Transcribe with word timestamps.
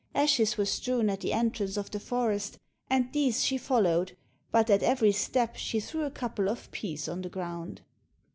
Ashes 0.15 0.57
were 0.57 0.65
strewn 0.65 1.11
at 1.11 1.19
the 1.19 1.31
entrance 1.31 1.77
of 1.77 1.91
the 1.91 1.99
forest, 1.99 2.57
and 2.89 3.13
these 3.13 3.43
she 3.45 3.59
followed, 3.59 4.17
but 4.51 4.67
at 4.71 4.81
every 4.81 5.11
step 5.11 5.55
she 5.55 5.79
threw 5.79 6.05
a 6.05 6.09
couple 6.09 6.49
of 6.49 6.71
peas 6.71 7.07
on 7.07 7.21
the 7.21 7.29
ground. 7.29 7.81